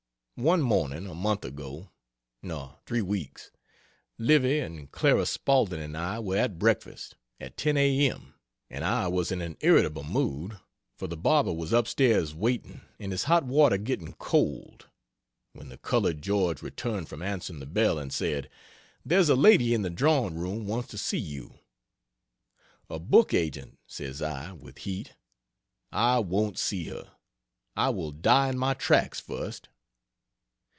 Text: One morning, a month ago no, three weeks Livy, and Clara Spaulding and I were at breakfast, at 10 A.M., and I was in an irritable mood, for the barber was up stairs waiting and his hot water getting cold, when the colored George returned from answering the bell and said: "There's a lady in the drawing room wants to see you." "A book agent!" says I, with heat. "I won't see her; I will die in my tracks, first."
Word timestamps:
One 0.37 0.63
morning, 0.63 1.05
a 1.05 1.13
month 1.13 1.45
ago 1.45 1.91
no, 2.41 2.79
three 2.87 3.03
weeks 3.03 3.51
Livy, 4.17 4.57
and 4.59 4.91
Clara 4.91 5.27
Spaulding 5.27 5.79
and 5.79 5.95
I 5.95 6.17
were 6.17 6.37
at 6.37 6.57
breakfast, 6.57 7.13
at 7.39 7.57
10 7.57 7.77
A.M., 7.77 8.33
and 8.67 8.83
I 8.83 9.07
was 9.07 9.31
in 9.31 9.39
an 9.39 9.55
irritable 9.59 10.03
mood, 10.03 10.57
for 10.97 11.07
the 11.07 11.15
barber 11.15 11.53
was 11.53 11.75
up 11.75 11.87
stairs 11.87 12.33
waiting 12.33 12.81
and 12.99 13.11
his 13.11 13.25
hot 13.25 13.43
water 13.45 13.77
getting 13.77 14.13
cold, 14.13 14.87
when 15.53 15.69
the 15.69 15.77
colored 15.77 16.23
George 16.23 16.63
returned 16.63 17.07
from 17.07 17.21
answering 17.21 17.59
the 17.59 17.67
bell 17.67 17.99
and 17.99 18.11
said: 18.11 18.49
"There's 19.05 19.29
a 19.29 19.35
lady 19.35 19.75
in 19.75 19.83
the 19.83 19.91
drawing 19.91 20.33
room 20.33 20.65
wants 20.65 20.89
to 20.89 20.97
see 20.97 21.19
you." 21.19 21.59
"A 22.89 22.97
book 22.97 23.31
agent!" 23.35 23.77
says 23.85 24.23
I, 24.23 24.53
with 24.53 24.79
heat. 24.79 25.13
"I 25.91 26.17
won't 26.17 26.57
see 26.57 26.85
her; 26.85 27.11
I 27.75 27.89
will 27.89 28.09
die 28.09 28.49
in 28.49 28.57
my 28.57 28.73
tracks, 28.73 29.19
first." 29.19 29.67